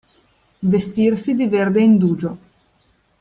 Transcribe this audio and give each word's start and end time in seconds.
Vestirsi 0.63 1.35
di 1.35 1.45
verde 1.45 1.79
indugio. 1.83 2.37